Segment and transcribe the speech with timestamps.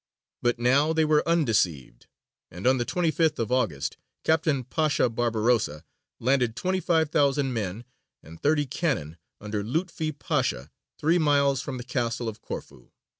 [0.41, 2.07] But now they were undeceived,
[2.49, 5.83] and on the 25th of August, Captain Pasha Barbarossa
[6.19, 7.85] landed twenty five thousand men
[8.23, 12.89] and thirty cannon under Lutfi Pasha, three miles from the castle of Corfu.